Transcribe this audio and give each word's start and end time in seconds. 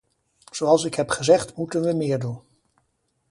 Zoals 0.51 0.83
ik 0.83 0.93
heb 0.93 1.09
gezegd 1.09 1.55
moeten 1.55 1.81
we 1.81 1.93
meer 1.93 2.19
doen. 2.19 2.41